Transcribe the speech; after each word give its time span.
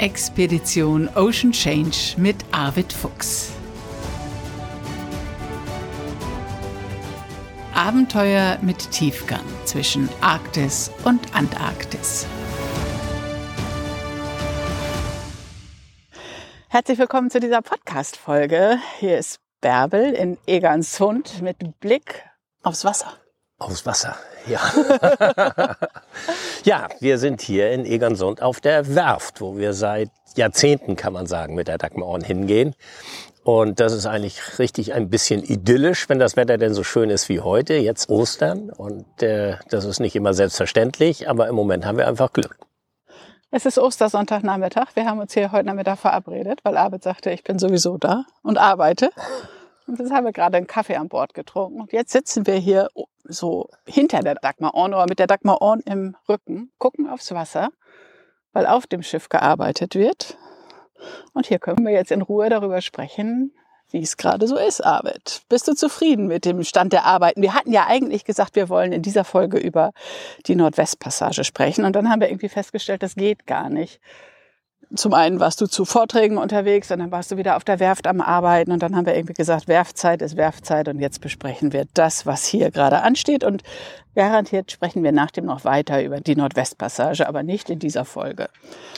Expedition 0.00 1.10
Ocean 1.14 1.52
Change 1.52 2.14
mit 2.16 2.36
Arvid 2.52 2.90
Fuchs. 2.90 3.52
Abenteuer 7.74 8.56
mit 8.62 8.90
Tiefgang 8.92 9.44
zwischen 9.66 10.08
Arktis 10.22 10.90
und 11.04 11.34
Antarktis. 11.34 12.26
Herzlich 16.70 16.98
willkommen 16.98 17.28
zu 17.28 17.38
dieser 17.38 17.60
Podcast-Folge. 17.60 18.78
Hier 19.00 19.18
ist 19.18 19.38
Bärbel 19.60 20.14
in 20.14 20.38
Egernsund 20.46 21.42
mit 21.42 21.78
Blick 21.80 22.24
aufs 22.62 22.86
Wasser. 22.86 23.19
Aufs 23.60 23.84
Wasser, 23.84 24.16
ja. 24.46 24.58
ja, 26.64 26.88
wir 26.98 27.18
sind 27.18 27.42
hier 27.42 27.70
in 27.70 27.84
Egernsund 27.84 28.40
auf 28.40 28.60
der 28.60 28.94
Werft, 28.94 29.42
wo 29.42 29.58
wir 29.58 29.74
seit 29.74 30.10
Jahrzehnten, 30.34 30.96
kann 30.96 31.12
man 31.12 31.26
sagen, 31.26 31.54
mit 31.54 31.68
der 31.68 31.76
Dagmar 31.76 32.08
Orn 32.08 32.24
hingehen. 32.24 32.74
Und 33.44 33.78
das 33.78 33.92
ist 33.92 34.06
eigentlich 34.06 34.58
richtig 34.58 34.94
ein 34.94 35.10
bisschen 35.10 35.44
idyllisch, 35.44 36.08
wenn 36.08 36.18
das 36.18 36.36
Wetter 36.36 36.56
denn 36.56 36.72
so 36.72 36.82
schön 36.84 37.10
ist 37.10 37.28
wie 37.28 37.40
heute, 37.40 37.74
jetzt 37.74 38.08
Ostern. 38.08 38.70
Und 38.70 39.22
äh, 39.22 39.56
das 39.68 39.84
ist 39.84 40.00
nicht 40.00 40.16
immer 40.16 40.32
selbstverständlich, 40.32 41.28
aber 41.28 41.46
im 41.46 41.54
Moment 41.54 41.84
haben 41.84 41.98
wir 41.98 42.08
einfach 42.08 42.32
Glück. 42.32 42.56
Es 43.50 43.66
ist 43.66 43.78
Ostersonntagnachmittag. 43.78 44.94
Wir 44.94 45.04
haben 45.04 45.18
uns 45.18 45.34
hier 45.34 45.52
heute 45.52 45.66
Nachmittag 45.66 45.98
verabredet, 45.98 46.60
weil 46.62 46.78
Arbeit 46.78 47.02
sagte, 47.02 47.30
ich 47.30 47.44
bin 47.44 47.58
sowieso 47.58 47.98
da 47.98 48.24
und 48.42 48.56
arbeite. 48.56 49.10
Und 49.90 49.98
jetzt 49.98 50.12
haben 50.12 50.24
wir 50.24 50.32
gerade 50.32 50.56
einen 50.56 50.68
Kaffee 50.68 50.94
an 50.94 51.08
Bord 51.08 51.34
getrunken. 51.34 51.80
Und 51.80 51.92
jetzt 51.92 52.12
sitzen 52.12 52.46
wir 52.46 52.54
hier 52.54 52.90
so 53.24 53.68
hinter 53.86 54.20
der 54.20 54.36
Dagmar 54.36 54.74
Orn 54.74 54.94
oder 54.94 55.06
mit 55.08 55.18
der 55.18 55.26
Dagmar 55.26 55.60
Orn 55.60 55.80
im 55.80 56.16
Rücken, 56.28 56.70
gucken 56.78 57.08
aufs 57.08 57.32
Wasser, 57.32 57.70
weil 58.52 58.66
auf 58.66 58.86
dem 58.86 59.02
Schiff 59.02 59.28
gearbeitet 59.28 59.96
wird. 59.96 60.38
Und 61.32 61.46
hier 61.46 61.58
können 61.58 61.84
wir 61.84 61.92
jetzt 61.92 62.12
in 62.12 62.22
Ruhe 62.22 62.48
darüber 62.48 62.80
sprechen, 62.82 63.52
wie 63.90 64.00
es 64.00 64.16
gerade 64.16 64.46
so 64.46 64.56
ist, 64.56 64.80
Arvid. 64.80 65.42
Bist 65.48 65.66
du 65.66 65.74
zufrieden 65.74 66.28
mit 66.28 66.44
dem 66.44 66.62
Stand 66.62 66.92
der 66.92 67.04
Arbeiten? 67.04 67.42
Wir 67.42 67.54
hatten 67.54 67.72
ja 67.72 67.88
eigentlich 67.88 68.24
gesagt, 68.24 68.54
wir 68.54 68.68
wollen 68.68 68.92
in 68.92 69.02
dieser 69.02 69.24
Folge 69.24 69.58
über 69.58 69.90
die 70.46 70.54
Nordwestpassage 70.54 71.42
sprechen. 71.42 71.84
Und 71.84 71.96
dann 71.96 72.08
haben 72.08 72.20
wir 72.20 72.28
irgendwie 72.28 72.48
festgestellt, 72.48 73.02
das 73.02 73.16
geht 73.16 73.44
gar 73.44 73.68
nicht 73.68 74.00
zum 74.94 75.14
einen 75.14 75.38
warst 75.38 75.60
du 75.60 75.66
zu 75.66 75.84
Vorträgen 75.84 76.36
unterwegs 76.36 76.90
und 76.90 76.98
dann 76.98 77.12
warst 77.12 77.30
du 77.30 77.36
wieder 77.36 77.56
auf 77.56 77.64
der 77.64 77.78
Werft 77.78 78.06
am 78.06 78.20
Arbeiten 78.20 78.72
und 78.72 78.82
dann 78.82 78.96
haben 78.96 79.06
wir 79.06 79.14
irgendwie 79.14 79.34
gesagt, 79.34 79.68
Werfzeit 79.68 80.20
ist 80.20 80.36
Werfzeit 80.36 80.88
und 80.88 80.98
jetzt 80.98 81.20
besprechen 81.20 81.72
wir 81.72 81.86
das, 81.94 82.26
was 82.26 82.44
hier 82.44 82.70
gerade 82.70 83.02
ansteht. 83.02 83.44
Und 83.44 83.62
Garantiert 84.16 84.72
sprechen 84.72 85.04
wir 85.04 85.12
nach 85.12 85.30
dem 85.30 85.44
noch 85.44 85.64
weiter 85.64 86.02
über 86.02 86.20
die 86.20 86.34
Nordwestpassage, 86.34 87.28
aber 87.28 87.44
nicht 87.44 87.70
in 87.70 87.78
dieser 87.78 88.04
Folge. 88.04 88.48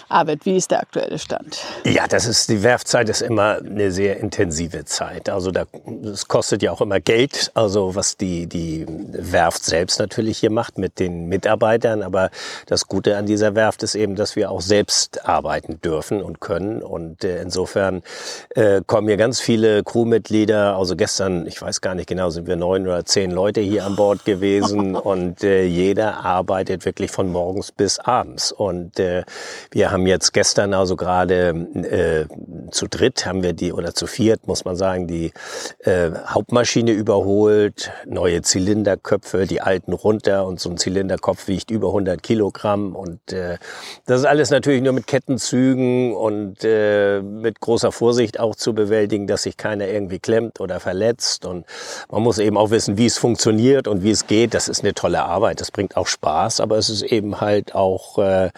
Arvid, 0.09 0.47
wie 0.47 0.57
ist 0.57 0.71
der 0.71 0.81
aktuelle 0.81 1.19
Stand? 1.19 1.59
Ja, 1.85 2.07
das 2.07 2.27
ist, 2.27 2.49
die 2.49 2.63
Werfzeit 2.63 3.11
ist 3.11 3.21
immer 3.21 3.59
eine 3.59 3.93
sehr 3.93 4.19
intensive 4.21 4.87
Zeit. 4.87 5.29
Also 5.29 5.51
da, 5.51 5.65
es 6.05 6.29
kostet 6.29 6.63
ja 6.63 6.73
auch 6.73 6.81
immer 6.81 6.99
Geld, 6.99 7.51
also 7.53 7.95
was 7.95 8.17
die, 8.17 8.47
die 8.47 8.87
Werft 8.89 9.65
selbst 9.65 9.99
natürlich 9.99 10.39
hier 10.39 10.51
macht 10.51 10.79
mit 10.79 10.99
den 10.99 11.29
Mitarbeitern. 11.29 12.03
Aber 12.03 12.31
das 12.67 12.89
Gute 12.89 13.19
an 13.19 13.27
dieser 13.27 13.55
Werft 13.55 13.83
ist 13.83 13.95
eben, 13.95 14.17
dass 14.17 14.35
wir 14.35 14.51
auch 14.51 14.63
selbst 14.63 15.27
arbeiten 15.29 15.79
dürfen 15.83 16.23
und 16.23 16.41
können. 16.41 16.83
Und 16.83 17.23
äh, 17.23 17.43
insofern 17.43 18.03
äh, 18.51 18.81
kommen 18.87 19.09
hier 19.09 19.19
ganz 19.19 19.41
viele 19.41 19.85
Crewmitglieder. 19.85 20.77
Also 20.77 20.97
gestern, 20.97 21.47
ich 21.47 21.61
weiß 21.61 21.83
gar 21.83 21.95
nicht 21.95 22.09
genau, 22.09 22.31
sind 22.31 22.47
wir 22.47 22.57
neun 22.57 22.87
oder 22.87 23.05
zehn 23.05 23.31
Leute 23.31 23.61
hier 23.61 23.85
an 23.85 23.95
Bord 23.95 24.25
gewesen. 24.25 24.97
und 25.03 25.43
äh, 25.43 25.65
jeder 25.65 26.25
arbeitet 26.25 26.85
wirklich 26.85 27.11
von 27.11 27.31
morgens 27.31 27.73
bis 27.73 27.99
abends. 27.99 28.53
Und 28.53 29.01
äh, 29.01 29.25
wir 29.73 29.91
haben 29.91 30.07
jetzt 30.07 30.33
gestern 30.33 30.75
also 30.75 30.95
gerade 30.95 31.49
äh, 31.49 32.27
zu 32.71 32.87
dritt 32.87 33.27
haben 33.27 33.43
wir 33.43 33.53
die 33.53 33.73
oder 33.73 33.95
zu 33.95 34.07
viert 34.07 34.47
muss 34.47 34.65
man 34.65 34.77
sagen 34.77 35.07
die 35.07 35.33
äh, 35.81 36.11
Hauptmaschine 36.27 36.93
überholt, 36.93 37.91
neue 38.07 38.43
Zylinderköpfe, 38.43 39.47
die 39.47 39.61
alten 39.61 39.93
runter 39.93 40.47
und 40.47 40.61
so 40.61 40.71
ein 40.71 40.77
Zylinderkopf 40.77 41.49
wiegt 41.49 41.71
über 41.71 41.89
100 41.89 42.23
Kilogramm 42.23 42.95
und 42.95 43.33
äh, 43.33 43.59
das 44.07 44.21
ist 44.21 44.27
alles 44.27 44.51
natürlich 44.51 44.83
nur 44.83 44.93
mit 44.93 45.07
Kettenzügen 45.07 46.15
und 46.15 46.59
äh, 46.63 47.21
mit 47.23 47.61
großer 47.61 47.93
Vorsicht 47.93 48.39
auch 48.39 48.55
zu 48.55 48.75
bewältigen, 48.75 49.27
dass 49.27 49.43
sich 49.43 49.57
keiner 49.57 49.89
irgendwie 49.89 50.19
klemmt 50.19 50.61
oder 50.61 50.81
verletzt 50.81 51.45
und 51.45 51.67
man 52.11 52.23
muss 52.23 52.39
eben 52.39 52.57
auch 52.57 52.71
wissen, 52.71 52.97
wie 52.97 53.07
es 53.07 53.19
funktioniert 53.19 53.89
und 53.89 54.03
wie 54.03 54.11
es 54.11 54.27
geht. 54.27 54.55
Das 54.55 54.69
ist 54.69 54.83
eine 54.83 54.92
tolle 54.95 55.23
Arbeit. 55.25 55.61
Das 55.61 55.71
bringt 55.71 55.97
auch 55.97 56.07
Spaß, 56.07 56.61
aber 56.61 56.79
es 56.79 56.91
ist 56.91 57.03
eben 57.03 57.41
halt 57.41 57.75
auch 57.75 58.19
äh, 58.19 58.51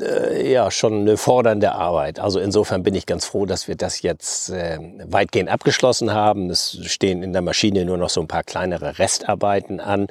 äh, 0.00 0.52
ja 0.52 0.70
schon 0.70 1.00
eine 1.00 1.16
fordernde 1.16 1.72
Arbeit. 1.72 2.18
Also 2.18 2.40
insofern 2.40 2.82
bin 2.82 2.94
ich 2.94 3.06
ganz 3.06 3.26
froh, 3.26 3.46
dass 3.46 3.68
wir 3.68 3.76
das 3.76 4.02
jetzt 4.02 4.50
äh, 4.50 4.78
weitgehend 5.06 5.50
abgeschlossen 5.50 6.12
haben. 6.12 6.50
Es 6.50 6.78
stehen 6.84 7.22
in 7.22 7.32
der 7.32 7.42
Maschine 7.42 7.84
nur 7.84 7.96
noch 7.96 8.10
so 8.10 8.20
ein 8.20 8.28
paar 8.28 8.42
kleinere 8.42 8.98
Restarbeiten 8.98 9.80
an. 9.80 10.06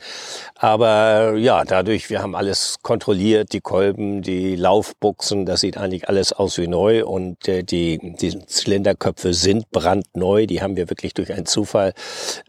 Aber 0.55 1.35
ja, 1.35 1.63
dadurch, 1.63 2.09
wir 2.09 2.21
haben 2.21 2.35
alles 2.35 2.79
kontrolliert, 2.81 3.53
die 3.53 3.61
Kolben, 3.61 4.21
die 4.21 4.55
Laufbuchsen, 4.55 5.45
das 5.45 5.61
sieht 5.61 5.77
eigentlich 5.77 6.07
alles 6.09 6.33
aus 6.33 6.57
wie 6.57 6.67
neu 6.67 7.05
und 7.05 7.47
äh, 7.47 7.63
die, 7.63 8.15
die 8.19 8.45
Zylinderköpfe 8.45 9.33
sind 9.33 9.71
brandneu. 9.71 10.45
Die 10.45 10.61
haben 10.61 10.75
wir 10.75 10.89
wirklich 10.89 11.13
durch 11.13 11.33
einen 11.33 11.45
Zufall 11.45 11.93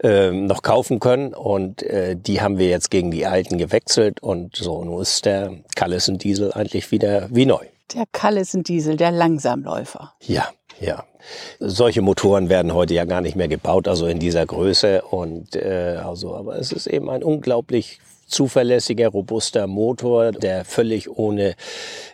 äh, 0.03 0.31
noch 0.31 0.61
kaufen 0.61 0.99
können 0.99 1.33
und 1.33 1.83
äh, 1.83 2.15
die 2.15 2.41
haben 2.41 2.59
wir 2.59 2.67
jetzt 2.67 2.91
gegen 2.91 3.11
die 3.11 3.25
alten 3.25 3.57
gewechselt 3.57 4.21
und 4.21 4.55
so, 4.55 4.83
nun 4.83 5.01
ist 5.01 5.25
der 5.25 5.51
Callison 5.75 6.17
Diesel 6.17 6.53
eigentlich 6.53 6.91
wieder 6.91 7.22
wie 7.29 7.45
neu. 7.45 7.65
Der 7.93 8.05
Callison 8.11 8.63
Diesel, 8.63 8.95
der 8.97 9.11
Langsamläufer. 9.11 10.13
Ja, 10.21 10.47
ja. 10.79 11.03
Solche 11.59 12.01
Motoren 12.01 12.49
werden 12.49 12.73
heute 12.73 12.93
ja 12.93 13.05
gar 13.05 13.21
nicht 13.21 13.35
mehr 13.35 13.47
gebaut, 13.47 13.87
also 13.87 14.07
in 14.07 14.19
dieser 14.19 14.45
Größe 14.45 15.01
und 15.03 15.55
äh, 15.55 15.99
also, 16.03 16.35
aber 16.35 16.57
es 16.57 16.71
ist 16.71 16.87
eben 16.87 17.09
ein 17.09 17.23
unglaublich 17.23 17.99
zuverlässiger, 18.27 19.09
robuster 19.09 19.67
Motor, 19.67 20.31
der 20.31 20.65
völlig 20.65 21.09
ohne 21.09 21.55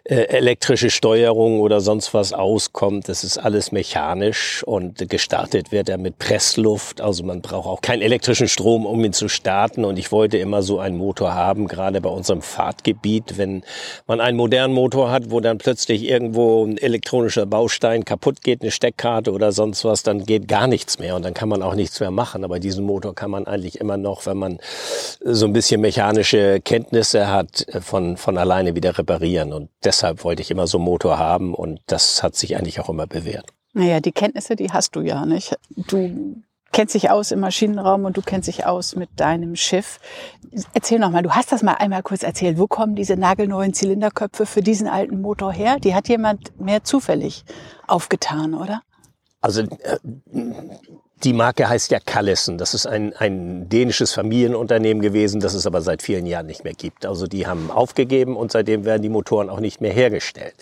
elektrische 0.09 0.89
Steuerung 0.89 1.59
oder 1.59 1.81
sonst 1.81 2.13
was 2.15 2.33
auskommt. 2.33 3.07
Das 3.09 3.23
ist 3.23 3.37
alles 3.37 3.71
mechanisch 3.71 4.63
und 4.63 5.07
gestartet 5.07 5.71
wird 5.71 5.87
er 5.87 5.99
mit 5.99 6.17
Pressluft. 6.17 6.99
Also 6.99 7.23
man 7.23 7.41
braucht 7.41 7.67
auch 7.67 7.81
keinen 7.81 8.01
elektrischen 8.01 8.47
Strom, 8.47 8.87
um 8.87 9.03
ihn 9.03 9.13
zu 9.13 9.29
starten. 9.29 9.85
Und 9.85 9.99
ich 9.99 10.11
wollte 10.11 10.37
immer 10.37 10.63
so 10.63 10.79
einen 10.79 10.97
Motor 10.97 11.35
haben, 11.35 11.67
gerade 11.67 12.01
bei 12.01 12.09
unserem 12.09 12.41
Fahrtgebiet, 12.41 13.37
wenn 13.37 13.63
man 14.07 14.19
einen 14.19 14.35
modernen 14.35 14.73
Motor 14.73 15.11
hat, 15.11 15.29
wo 15.29 15.41
dann 15.41 15.59
plötzlich 15.59 16.03
irgendwo 16.03 16.65
ein 16.65 16.77
elektronischer 16.77 17.45
Baustein 17.45 18.03
kaputt 18.03 18.41
geht, 18.41 18.63
eine 18.63 18.71
Steckkarte 18.71 19.31
oder 19.31 19.51
sonst 19.51 19.85
was, 19.85 20.01
dann 20.01 20.25
geht 20.25 20.47
gar 20.47 20.65
nichts 20.65 20.97
mehr 20.97 21.15
und 21.15 21.23
dann 21.23 21.35
kann 21.35 21.49
man 21.49 21.61
auch 21.61 21.75
nichts 21.75 21.99
mehr 21.99 22.11
machen. 22.11 22.43
Aber 22.43 22.59
diesen 22.59 22.83
Motor 22.83 23.13
kann 23.13 23.29
man 23.29 23.45
eigentlich 23.45 23.79
immer 23.79 23.97
noch, 23.97 24.25
wenn 24.25 24.37
man 24.37 24.59
so 25.23 25.45
ein 25.45 25.53
bisschen 25.53 25.81
mechanische 25.81 26.61
Kenntnisse 26.61 27.27
hat, 27.27 27.67
von, 27.81 28.17
von 28.17 28.37
alleine 28.39 28.73
wieder 28.73 28.97
reparieren. 28.97 29.53
Und 29.53 29.69
das 29.81 29.98
deshalb 29.99 30.23
wollte 30.23 30.41
ich 30.41 30.49
immer 30.49 30.65
so 30.65 30.77
einen 30.77 30.85
Motor 30.85 31.19
haben 31.19 31.53
und 31.53 31.81
das 31.87 32.23
hat 32.23 32.35
sich 32.35 32.55
eigentlich 32.55 32.79
auch 32.79 32.89
immer 32.89 33.05
bewährt. 33.05 33.45
Naja, 33.73 33.99
die 33.99 34.13
Kenntnisse, 34.13 34.55
die 34.55 34.71
hast 34.71 34.95
du 34.95 35.01
ja 35.01 35.25
nicht. 35.25 35.57
Du 35.75 36.41
kennst 36.71 36.95
dich 36.95 37.09
aus 37.09 37.31
im 37.31 37.41
Maschinenraum 37.41 38.05
und 38.05 38.15
du 38.15 38.21
kennst 38.21 38.47
dich 38.47 38.65
aus 38.65 38.95
mit 38.95 39.09
deinem 39.17 39.57
Schiff. 39.57 39.99
Erzähl 40.73 40.99
noch 40.99 41.09
mal, 41.11 41.21
du 41.21 41.31
hast 41.31 41.51
das 41.51 41.63
mal 41.63 41.73
einmal 41.73 42.01
kurz 42.01 42.23
erzählt. 42.23 42.57
Wo 42.57 42.67
kommen 42.67 42.95
diese 42.95 43.17
nagelneuen 43.17 43.73
Zylinderköpfe 43.73 44.45
für 44.45 44.61
diesen 44.61 44.87
alten 44.87 45.21
Motor 45.21 45.51
her? 45.51 45.79
Die 45.79 45.93
hat 45.93 46.07
jemand 46.07 46.57
mehr 46.59 46.83
zufällig 46.83 47.43
aufgetan, 47.87 48.53
oder? 48.53 48.81
Also 49.41 49.63
äh, 49.63 49.97
die 51.23 51.33
Marke 51.33 51.67
heißt 51.67 51.91
ja 51.91 51.99
Callison. 51.99 52.57
Das 52.57 52.73
ist 52.73 52.85
ein, 52.85 53.13
ein 53.15 53.67
dänisches 53.69 54.13
Familienunternehmen 54.13 55.01
gewesen, 55.01 55.41
das 55.41 55.53
es 55.53 55.65
aber 55.65 55.81
seit 55.81 56.01
vielen 56.01 56.25
Jahren 56.25 56.45
nicht 56.45 56.63
mehr 56.63 56.73
gibt. 56.73 57.05
Also 57.05 57.27
die 57.27 57.47
haben 57.47 57.71
aufgegeben 57.71 58.37
und 58.37 58.51
seitdem 58.51 58.85
werden 58.85 59.01
die 59.01 59.09
Motoren 59.09 59.49
auch 59.49 59.59
nicht 59.59 59.81
mehr 59.81 59.91
hergestellt. 59.91 60.55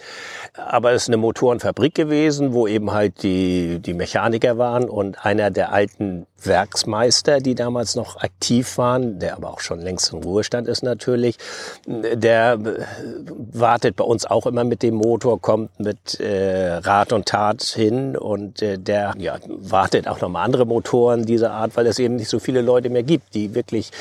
Aber 0.54 0.92
es 0.92 1.04
ist 1.04 1.10
eine 1.10 1.18
Motorenfabrik 1.18 1.94
gewesen, 1.94 2.54
wo 2.54 2.68
eben 2.68 2.92
halt 2.92 3.22
die, 3.24 3.80
die 3.80 3.94
Mechaniker 3.94 4.58
waren 4.58 4.90
und 4.90 5.24
einer 5.26 5.52
der 5.52 5.72
alten 5.72 6.26
Werksmeister, 6.44 7.40
die 7.40 7.56
damals 7.56 7.96
noch 7.96 8.18
aktiv 8.18 8.78
waren, 8.78 9.20
der 9.20 9.36
aber 9.36 9.50
auch 9.50 9.60
schon 9.60 9.82
längst 9.82 10.14
im 10.14 10.20
Ruhestand 10.20 10.68
ist 10.68 10.84
natürlich, 10.84 11.38
der 11.86 12.54
äh, 12.54 12.86
wartet 13.54 13.96
bei 13.96 14.04
uns 14.04 14.26
auch 14.26 14.46
immer 14.46 14.64
mit 14.64 14.84
dem 14.84 14.96
Motor, 14.96 15.42
kommt 15.42 15.80
mit 15.80 16.20
äh, 16.20 16.74
Rat 16.74 17.12
und 17.12 17.26
Tat 17.28 17.64
hin 17.64 18.16
und 18.16 18.62
äh, 18.62 18.78
der 18.78 19.14
ja, 19.18 19.38
wartet 19.48 20.08
auch 20.08 20.22
nochmal 20.22 20.47
andere 20.48 20.66
Motoren 20.66 21.26
dieser 21.26 21.52
Art, 21.52 21.76
weil 21.76 21.88
es 21.88 22.00
eben 22.00 22.16
nicht 22.16 22.30
so 22.30 22.40
viele 22.40 22.62
Leute 22.62 22.90
mehr 22.90 23.04
gibt, 23.04 23.36
die 23.36 23.54
wirklich 23.54 23.92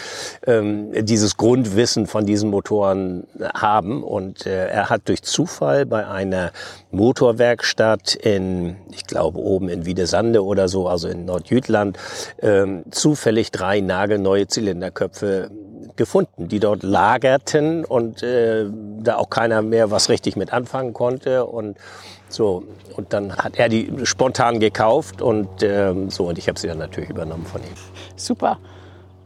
ähm, 0.47 0.93
dieses 1.05 1.37
Grundwissen 1.37 2.07
von 2.07 2.25
diesen 2.25 2.51
Motoren 2.51 3.25
haben. 3.53 4.05
Und 4.05 4.47
äh, 4.47 4.69
er 4.69 4.89
hat 4.89 5.09
durch 5.09 5.23
Zufall 5.23 5.87
bei 5.87 6.07
einer 6.07 6.53
Motorwerkstatt 6.93 8.15
in, 8.15 8.77
ich 8.93 9.07
glaube, 9.07 9.41
oben 9.41 9.69
in 9.69 9.87
Wiedesande 9.87 10.45
oder 10.45 10.69
so, 10.69 10.87
also 10.87 11.09
in 11.09 11.25
Nordjütland, 11.25 11.99
ähm, 12.41 12.85
zufällig 12.93 13.51
drei 13.51 13.81
nagelneue 13.81 14.47
Zylinderköpfe 14.47 15.51
gefunden, 15.97 16.49
die 16.49 16.61
dort 16.61 16.83
lagerten 16.83 17.85
und 17.85 18.23
äh, 18.23 18.67
da 19.01 19.17
auch 19.17 19.31
keiner 19.31 19.63
mehr 19.63 19.91
was 19.91 20.09
richtig 20.09 20.37
mit 20.37 20.53
anfangen 20.53 20.93
konnte 20.93 21.45
und 21.45 21.77
so 22.29 22.65
und 22.97 23.13
dann 23.13 23.37
hat 23.37 23.57
er 23.57 23.69
die 23.69 23.91
spontan 24.05 24.59
gekauft 24.61 25.23
und 25.23 25.63
äh, 25.63 25.95
so 26.09 26.29
und 26.29 26.39
ich 26.39 26.49
habe 26.49 26.59
sie 26.59 26.67
dann 26.69 26.79
natürlich 26.79 27.11
übernommen 27.11 27.47
von 27.47 27.61
ihm. 27.63 27.75
Super. 28.17 28.59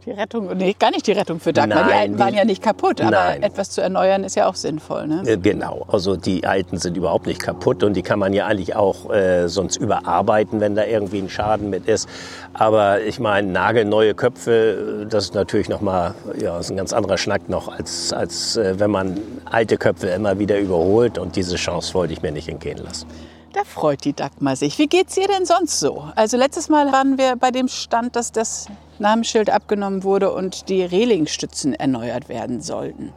Die 0.05 0.11
Rettung, 0.11 0.57
nee, 0.57 0.75
gar 0.77 0.89
nicht 0.89 1.05
die 1.05 1.11
Rettung 1.11 1.39
für 1.39 1.53
Dagmar. 1.53 1.87
die 1.87 1.93
alten 1.93 2.17
waren 2.17 2.33
ja 2.33 2.43
nicht 2.43 2.63
kaputt, 2.63 3.01
aber 3.01 3.11
nein. 3.11 3.43
etwas 3.43 3.69
zu 3.69 3.81
erneuern 3.81 4.23
ist 4.23 4.35
ja 4.35 4.49
auch 4.49 4.55
sinnvoll. 4.55 5.05
Ne? 5.05 5.21
Äh, 5.27 5.37
genau, 5.37 5.85
also 5.89 6.15
die 6.15 6.47
alten 6.47 6.79
sind 6.79 6.97
überhaupt 6.97 7.27
nicht 7.27 7.39
kaputt 7.39 7.83
und 7.83 7.93
die 7.93 8.01
kann 8.01 8.17
man 8.17 8.33
ja 8.33 8.47
eigentlich 8.47 8.75
auch 8.75 9.11
äh, 9.11 9.47
sonst 9.47 9.77
überarbeiten, 9.77 10.59
wenn 10.59 10.73
da 10.73 10.85
irgendwie 10.85 11.19
ein 11.19 11.29
Schaden 11.29 11.69
mit 11.69 11.85
ist. 11.85 12.09
Aber 12.53 13.03
ich 13.03 13.19
meine, 13.19 13.47
nagelneue 13.51 14.15
Köpfe, 14.15 15.05
das 15.07 15.25
ist 15.25 15.35
natürlich 15.35 15.69
nochmal, 15.69 16.15
ja, 16.39 16.57
ist 16.57 16.71
ein 16.71 16.77
ganz 16.77 16.93
anderer 16.93 17.19
Schnack 17.19 17.47
noch, 17.47 17.67
als, 17.67 18.11
als 18.11 18.57
äh, 18.57 18.79
wenn 18.79 18.89
man 18.89 19.19
alte 19.45 19.77
Köpfe 19.77 20.07
immer 20.07 20.39
wieder 20.39 20.57
überholt 20.57 21.19
und 21.19 21.35
diese 21.35 21.57
Chance 21.57 21.93
wollte 21.93 22.13
ich 22.13 22.23
mir 22.23 22.31
nicht 22.31 22.49
entgehen 22.49 22.79
lassen. 22.79 23.05
Da 23.53 23.63
freut 23.65 24.03
die 24.05 24.13
Dagmar 24.13 24.55
sich. 24.55 24.79
Wie 24.79 24.87
geht's 24.87 25.15
ihr 25.17 25.27
denn 25.27 25.45
sonst 25.45 25.79
so? 25.79 26.05
Also 26.15 26.37
letztes 26.37 26.69
Mal 26.69 26.91
waren 26.91 27.19
wir 27.19 27.35
bei 27.35 27.51
dem 27.51 27.67
Stand, 27.67 28.15
dass 28.15 28.31
das 28.31 28.67
Namensschild 29.01 29.49
abgenommen 29.49 30.03
wurde 30.03 30.31
und 30.31 30.69
die 30.69 30.83
Relingstützen 30.83 31.73
erneuert 31.73 32.29
werden 32.29 32.61
sollten. 32.61 33.11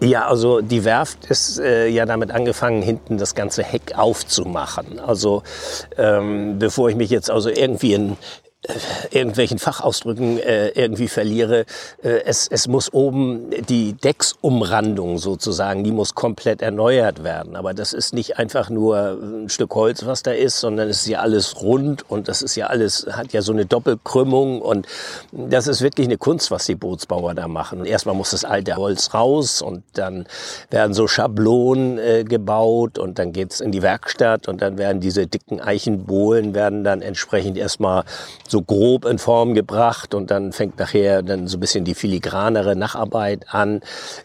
Ja, 0.00 0.28
also 0.28 0.60
die 0.60 0.84
Werft 0.84 1.24
ist 1.30 1.58
äh, 1.58 1.88
ja 1.88 2.04
damit 2.04 2.30
angefangen, 2.30 2.82
hinten 2.82 3.16
das 3.16 3.34
ganze 3.34 3.62
Heck 3.62 3.96
aufzumachen. 3.96 4.98
Also 5.00 5.42
ähm, 5.96 6.58
bevor 6.58 6.90
ich 6.90 6.96
mich 6.96 7.08
jetzt 7.08 7.30
also 7.30 7.48
irgendwie 7.48 7.94
in 7.94 8.16
irgendwelchen 9.10 9.58
Fachausdrücken 9.58 10.38
äh, 10.38 10.68
irgendwie 10.68 11.08
verliere. 11.08 11.66
Äh, 12.02 12.22
es, 12.24 12.48
es 12.48 12.68
muss 12.68 12.92
oben 12.92 13.50
die 13.68 13.94
Decksumrandung 13.94 15.18
sozusagen, 15.18 15.84
die 15.84 15.92
muss 15.92 16.14
komplett 16.14 16.62
erneuert 16.62 17.24
werden. 17.24 17.56
Aber 17.56 17.74
das 17.74 17.92
ist 17.92 18.14
nicht 18.14 18.38
einfach 18.38 18.70
nur 18.70 19.18
ein 19.20 19.48
Stück 19.48 19.74
Holz, 19.74 20.06
was 20.06 20.22
da 20.22 20.32
ist, 20.32 20.60
sondern 20.60 20.88
es 20.88 21.02
ist 21.02 21.08
ja 21.08 21.20
alles 21.20 21.60
rund 21.62 22.08
und 22.10 22.28
das 22.28 22.42
ist 22.42 22.56
ja 22.56 22.66
alles, 22.66 23.06
hat 23.10 23.32
ja 23.32 23.42
so 23.42 23.52
eine 23.52 23.66
Doppelkrümmung 23.66 24.60
und 24.60 24.86
das 25.32 25.66
ist 25.66 25.82
wirklich 25.82 26.06
eine 26.06 26.18
Kunst, 26.18 26.50
was 26.50 26.66
die 26.66 26.74
Bootsbauer 26.74 27.34
da 27.34 27.48
machen. 27.48 27.84
Erstmal 27.84 28.14
muss 28.14 28.30
das 28.30 28.44
alte 28.44 28.76
Holz 28.76 29.14
raus 29.14 29.62
und 29.62 29.82
dann 29.94 30.26
werden 30.70 30.94
so 30.94 31.06
Schablonen 31.06 31.98
äh, 31.98 32.24
gebaut 32.24 32.98
und 32.98 33.18
dann 33.18 33.32
geht's 33.32 33.60
in 33.60 33.72
die 33.72 33.82
Werkstatt 33.82 34.48
und 34.48 34.62
dann 34.62 34.78
werden 34.78 35.00
diese 35.00 35.26
dicken 35.26 35.60
Eichenbohlen 35.60 36.54
werden 36.54 36.84
dann 36.84 37.02
entsprechend 37.02 37.56
erstmal 37.56 38.04
so 38.48 38.55
so 38.56 38.62
grob 38.62 39.04
in 39.04 39.18
Form 39.18 39.52
gebracht 39.52 40.14
und 40.14 40.30
dann 40.30 40.50
fängt 40.50 40.78
nachher 40.78 41.22
dann 41.22 41.46
so 41.46 41.58
ein 41.58 41.60
bisschen 41.60 41.84
die 41.84 41.94
filigranere 41.94 42.74
Nacharbeit 42.74 43.44
an. 43.50 43.82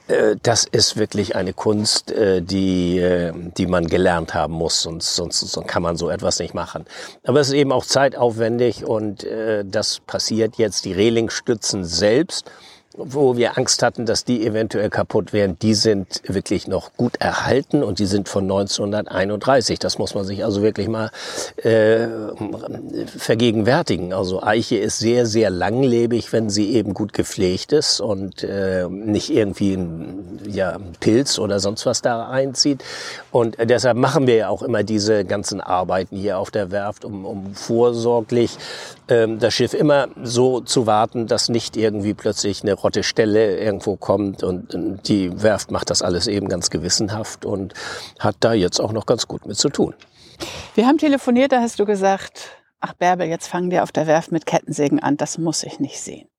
Äh, 0.07 0.37
das 0.41 0.63
ist 0.63 0.95
wirklich 0.95 1.35
eine 1.35 1.51
Kunst, 1.51 2.11
äh, 2.11 2.41
die, 2.41 2.97
äh, 2.99 3.33
die 3.57 3.65
man 3.65 3.87
gelernt 3.87 4.33
haben 4.33 4.53
muss, 4.53 4.83
sonst, 4.83 5.17
sonst, 5.17 5.41
sonst 5.41 5.67
kann 5.67 5.83
man 5.83 5.97
so 5.97 6.09
etwas 6.09 6.39
nicht 6.39 6.53
machen. 6.53 6.85
Aber 7.25 7.41
es 7.41 7.49
ist 7.49 7.55
eben 7.55 7.73
auch 7.73 7.85
zeitaufwendig 7.85 8.85
und 8.85 9.25
das 9.65 9.99
passiert 9.99 10.55
jetzt. 10.55 10.85
Die 10.85 10.93
Relingstützen 10.93 11.83
selbst 11.83 12.49
wo 12.97 13.37
wir 13.37 13.57
Angst 13.57 13.83
hatten, 13.83 14.05
dass 14.05 14.25
die 14.25 14.45
eventuell 14.45 14.89
kaputt 14.89 15.31
wären, 15.31 15.57
die 15.59 15.75
sind 15.75 16.21
wirklich 16.25 16.67
noch 16.67 16.93
gut 16.97 17.15
erhalten 17.19 17.83
und 17.83 17.99
die 17.99 18.05
sind 18.05 18.27
von 18.27 18.43
1931. 18.43 19.79
Das 19.79 19.97
muss 19.97 20.13
man 20.13 20.25
sich 20.25 20.43
also 20.43 20.61
wirklich 20.61 20.89
mal 20.89 21.09
äh, 21.57 22.07
vergegenwärtigen. 23.05 24.11
Also 24.11 24.43
Eiche 24.43 24.77
ist 24.77 24.99
sehr, 24.99 25.25
sehr 25.25 25.49
langlebig, 25.49 26.33
wenn 26.33 26.49
sie 26.49 26.73
eben 26.73 26.93
gut 26.93 27.13
gepflegt 27.13 27.71
ist 27.71 28.01
und 28.01 28.43
äh, 28.43 28.87
nicht 28.89 29.29
irgendwie 29.29 29.73
ein 29.73 30.39
ja, 30.49 30.77
Pilz 30.99 31.39
oder 31.39 31.59
sonst 31.59 31.85
was 31.85 32.01
da 32.01 32.27
einzieht. 32.27 32.83
Und 33.31 33.57
deshalb 33.59 33.95
machen 33.95 34.27
wir 34.27 34.35
ja 34.35 34.49
auch 34.49 34.63
immer 34.63 34.83
diese 34.83 35.23
ganzen 35.23 35.61
Arbeiten 35.61 36.17
hier 36.17 36.37
auf 36.37 36.51
der 36.51 36.71
Werft, 36.71 37.05
um, 37.05 37.25
um 37.25 37.55
vorsorglich 37.55 38.57
ähm, 39.07 39.39
das 39.39 39.53
Schiff 39.53 39.73
immer 39.73 40.07
so 40.23 40.59
zu 40.59 40.87
warten, 40.87 41.27
dass 41.27 41.49
nicht 41.49 41.77
irgendwie 41.77 42.13
plötzlich 42.13 42.63
eine 42.63 42.80
rotte 42.83 43.03
Stelle 43.03 43.57
irgendwo 43.57 43.95
kommt 43.95 44.43
und 44.43 45.07
die 45.07 45.41
Werft 45.41 45.71
macht 45.71 45.89
das 45.89 46.01
alles 46.01 46.27
eben 46.27 46.49
ganz 46.49 46.69
gewissenhaft 46.69 47.45
und 47.45 47.73
hat 48.19 48.37
da 48.39 48.53
jetzt 48.53 48.79
auch 48.79 48.91
noch 48.91 49.05
ganz 49.05 49.27
gut 49.27 49.45
mit 49.45 49.57
zu 49.57 49.69
tun. 49.69 49.93
Wir 50.75 50.87
haben 50.87 50.97
telefoniert, 50.97 51.51
da 51.51 51.61
hast 51.61 51.79
du 51.79 51.85
gesagt, 51.85 52.49
ach 52.79 52.93
Bärbel, 52.93 53.27
jetzt 53.27 53.47
fangen 53.47 53.71
wir 53.71 53.83
auf 53.83 53.91
der 53.91 54.07
Werft 54.07 54.31
mit 54.31 54.45
Kettensägen 54.45 54.99
an, 54.99 55.17
das 55.17 55.37
muss 55.37 55.63
ich 55.63 55.79
nicht 55.79 56.01
sehen. 56.01 56.30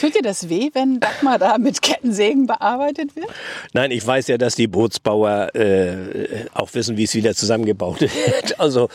Tut 0.00 0.14
dir 0.14 0.22
das 0.22 0.48
weh, 0.48 0.70
wenn 0.72 1.00
Dagmar 1.00 1.38
da 1.38 1.58
mit 1.58 1.82
Kettensägen 1.82 2.46
bearbeitet 2.46 3.14
wird? 3.16 3.28
Nein, 3.72 3.90
ich 3.90 4.06
weiß 4.06 4.28
ja, 4.28 4.38
dass 4.38 4.54
die 4.54 4.66
Bootsbauer 4.66 5.54
äh, 5.54 6.46
auch 6.54 6.74
wissen, 6.74 6.96
wie 6.96 7.04
es 7.04 7.14
wieder 7.14 7.34
zusammengebaut 7.34 8.00
wird. 8.00 8.10
Also, 8.58 8.88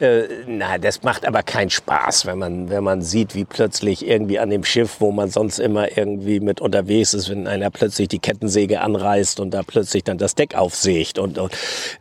äh, 0.00 0.24
na, 0.48 0.78
das 0.78 1.02
macht 1.02 1.26
aber 1.26 1.42
keinen 1.42 1.70
Spaß, 1.70 2.26
wenn 2.26 2.38
man, 2.38 2.70
wenn 2.70 2.82
man 2.82 3.02
sieht, 3.02 3.34
wie 3.34 3.44
plötzlich 3.44 4.06
irgendwie 4.06 4.38
an 4.38 4.50
dem 4.50 4.64
Schiff, 4.64 4.96
wo 4.98 5.12
man 5.12 5.30
sonst 5.30 5.58
immer 5.58 5.96
irgendwie 5.96 6.40
mit 6.40 6.60
unterwegs 6.60 7.14
ist, 7.14 7.28
wenn 7.28 7.46
einer 7.46 7.70
plötzlich 7.70 8.08
die 8.08 8.18
Kettensäge 8.18 8.80
anreißt 8.80 9.38
und 9.38 9.52
da 9.52 9.62
plötzlich 9.62 10.02
dann 10.02 10.18
das 10.18 10.34
Deck 10.34 10.56
aufsägt 10.56 11.18
und, 11.18 11.38
und 11.38 11.52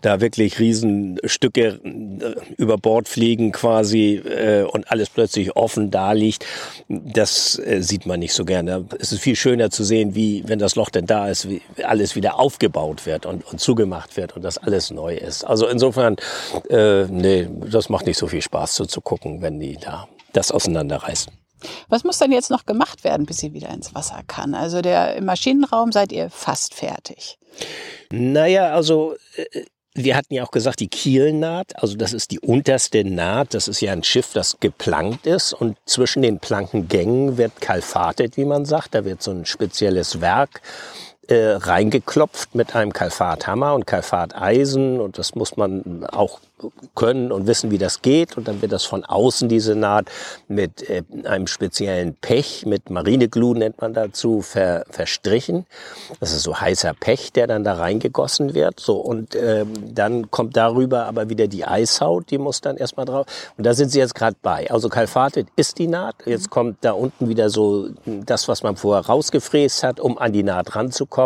da 0.01 0.19
wirklich 0.19 0.57
Riesenstücke 0.60 1.80
äh, 1.84 2.36
über 2.57 2.77
Bord 2.77 3.07
fliegen 3.07 3.51
quasi 3.51 4.16
äh, 4.16 4.63
und 4.63 4.89
alles 4.89 5.10
plötzlich 5.10 5.56
offen 5.56 5.92
da 5.92 6.13
liegt, 6.13 6.45
das 6.88 7.60
äh, 7.60 7.81
sieht 7.81 8.06
man 8.06 8.21
nicht 8.22 8.34
so 8.34 8.46
gerne. 8.46 8.86
Es 9.00 9.12
ist 9.12 9.20
viel 9.20 9.36
schöner 9.36 9.70
zu 9.70 9.84
sehen, 9.84 10.16
wie, 10.16 10.44
wenn 10.48 10.60
das 10.60 10.76
Loch 10.76 10.90
denn 10.90 11.06
da 11.06 11.28
ist, 11.28 11.50
wie 11.50 11.62
alles 11.84 12.16
wieder 12.16 12.40
aufgebaut 12.40 13.06
wird 13.06 13.26
und, 13.26 13.46
und 13.46 13.60
zugemacht 13.60 14.16
wird 14.16 14.38
und 14.38 14.44
das 14.44 14.58
alles 14.58 14.92
neu 14.92 15.16
ist. 15.16 15.44
Also 15.44 15.68
insofern, 15.68 16.16
äh, 16.70 17.04
nee, 17.08 17.50
das 17.70 17.90
macht 17.90 18.06
nicht 18.06 18.18
so 18.18 18.28
viel 18.28 18.42
Spaß 18.42 18.76
so 18.76 18.86
zu 18.86 19.02
gucken, 19.02 19.42
wenn 19.42 19.60
die 19.60 19.76
da 19.76 20.08
das 20.32 20.52
auseinanderreißen. 20.52 21.34
Was 21.90 22.04
muss 22.04 22.18
dann 22.18 22.32
jetzt 22.32 22.50
noch 22.50 22.66
gemacht 22.66 23.04
werden, 23.04 23.26
bis 23.26 23.38
sie 23.38 23.54
wieder 23.54 23.70
ins 23.70 23.94
Wasser 23.94 24.22
kann? 24.26 24.56
Also 24.56 24.82
der 24.82 25.16
im 25.16 25.26
Maschinenraum 25.26 25.92
seid 25.92 26.12
ihr 26.12 26.30
fast 26.30 26.74
fertig. 26.74 27.38
Naja, 28.12 28.74
also 28.74 29.16
äh, 29.36 29.66
wir 29.94 30.16
hatten 30.16 30.34
ja 30.34 30.44
auch 30.44 30.52
gesagt, 30.52 30.80
die 30.80 30.88
Kielnaht, 30.88 31.76
also 31.82 31.96
das 31.98 32.14
ist 32.14 32.32
die 32.32 32.40
unterste 32.40 33.04
Naht, 33.04 33.54
das 33.54 33.68
ist 33.68 33.82
ja 33.82 33.92
ein 33.92 34.04
Schiff, 34.04 34.32
das 34.34 34.58
geplankt 34.60 35.28
ist 35.28 35.54
und 35.54 35.78
zwischen 35.86 36.22
den 36.22 36.40
Plankengängen 36.40 37.38
wird 37.38 37.60
kalfatet, 37.60 38.38
wie 38.38 38.46
man 38.46 38.66
sagt. 38.66 38.96
Da 38.96 39.04
wird 39.04 39.22
so 39.22 39.32
ein 39.32 39.46
spezielles 39.46 40.22
Werk 40.22 40.62
äh, 41.28 41.54
reingeklopft 41.54 42.56
mit 42.56 42.75
einem 42.75 42.94
Kalfathammer 42.94 43.74
und 43.74 43.88
Kalfateisen 43.88 45.00
und 45.00 45.18
das 45.18 45.36
muss 45.36 45.56
man 45.58 46.06
auch 46.06 46.40
können 46.96 47.32
und 47.32 47.48
wissen, 47.48 47.72
wie 47.72 47.78
das 47.78 48.01
geht. 48.01 48.38
Und 48.38 48.48
dann 48.48 48.62
wird 48.62 48.72
das 48.72 48.84
von 48.84 49.04
außen, 49.04 49.50
diese 49.50 49.75
Naht, 49.75 50.10
mit 50.48 50.88
äh, 50.90 51.04
einem 51.24 51.48
speziellen 51.48 52.16
Pech, 52.16 52.66
mit 52.66 52.90
Marineglu 52.90 53.54
nennt 53.54 53.82
man 53.82 53.94
dazu, 53.94 54.42
ver, 54.42 54.86
verstrichen. 54.90 55.66
Das 56.20 56.32
ist 56.32 56.44
so 56.44 56.60
heißer 56.60 56.94
Pech, 56.94 57.32
der 57.34 57.48
dann 57.48 57.63
da 57.63 57.74
reingegossen 57.74 58.54
wird. 58.54 58.80
So, 58.80 58.98
und 58.98 59.36
ähm, 59.36 59.96
dann 59.96 60.30
kommt 60.30 60.58
darüber 60.58 61.06
aber 61.06 61.30
wieder 61.30 61.48
die 61.48 61.66
Eishaut, 61.66 62.30
die 62.30 62.38
muss 62.38 62.62
dann 62.62 62.78
erstmal 62.78 63.06
drauf. 63.06 63.25
Und 63.58 63.66
da 63.66 63.74
sind 63.74 63.90
sie 63.90 64.00
jetzt 64.00 64.16
gerade 64.16 64.36
bei. 64.42 64.70
Also 64.70 64.90
Kalfatet 64.90 65.48
ist 65.56 65.78
die 65.78 65.88
Naht. 65.88 66.16
Jetzt 66.25 66.50
kommt 66.50 66.78
da 66.82 66.92
unten 66.92 67.30
wieder 67.30 67.50
so 67.50 67.90
das, 68.06 68.48
was 68.48 68.63
man 68.63 68.75
vorher 68.75 69.06
rausgefräst 69.06 69.84
hat, 69.84 70.00
um 70.00 70.18
an 70.18 70.34
die 70.34 70.44
Naht 70.44 70.75
ranzukommen 70.75 71.21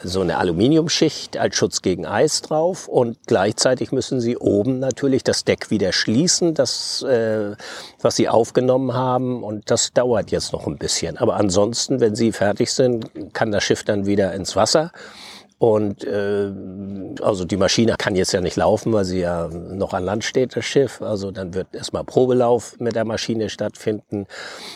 so 0.00 0.20
eine 0.20 0.38
Aluminiumschicht 0.38 1.36
als 1.36 1.56
Schutz 1.56 1.82
gegen 1.82 2.06
Eis 2.06 2.42
drauf. 2.42 2.88
Und 2.88 3.18
gleichzeitig 3.26 3.92
müssen 3.92 4.20
sie 4.20 4.36
oben 4.36 4.78
natürlich 4.78 5.24
das 5.24 5.44
Deck 5.44 5.70
wieder 5.70 5.92
schließen, 5.92 6.54
das, 6.54 7.02
äh, 7.02 7.56
was 8.00 8.16
sie 8.16 8.28
aufgenommen 8.28 8.94
haben. 8.94 9.42
Und 9.42 9.70
das 9.70 9.92
dauert 9.92 10.30
jetzt 10.30 10.52
noch 10.52 10.66
ein 10.66 10.78
bisschen. 10.78 11.16
Aber 11.18 11.36
ansonsten, 11.36 12.00
wenn 12.00 12.14
sie 12.14 12.32
fertig 12.32 12.72
sind, 12.72 13.10
kann 13.32 13.50
das 13.50 13.64
Schiff 13.64 13.84
dann 13.84 14.06
wieder 14.06 14.32
ins 14.32 14.56
Wasser 14.56 14.92
und 15.58 16.04
äh, 16.04 16.52
also 17.20 17.44
die 17.44 17.56
Maschine 17.56 17.96
kann 17.98 18.14
jetzt 18.14 18.30
ja 18.30 18.40
nicht 18.40 18.54
laufen, 18.54 18.92
weil 18.92 19.04
sie 19.04 19.18
ja 19.18 19.48
noch 19.48 19.92
an 19.92 20.04
Land 20.04 20.22
steht, 20.22 20.54
das 20.54 20.64
Schiff. 20.64 21.02
Also 21.02 21.32
dann 21.32 21.52
wird 21.52 21.74
erstmal 21.74 22.04
Probelauf 22.04 22.78
mit 22.78 22.94
der 22.94 23.04
Maschine 23.04 23.48
stattfinden. 23.48 24.26